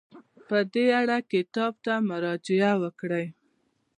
په 0.47 0.57
دې 0.73 0.85
اړه 1.01 1.17
کتاب 1.31 1.73
ته 1.85 1.93
مراجعه 2.09 2.71
وکړئ. 2.83 3.25